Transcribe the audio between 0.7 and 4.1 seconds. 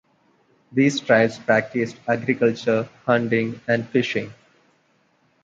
These tribes practiced agriculture, hunting and